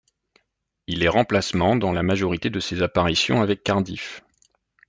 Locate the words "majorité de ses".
2.01-2.81